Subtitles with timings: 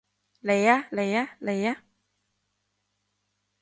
[0.41, 1.79] 嚟吖嚟吖嚟吖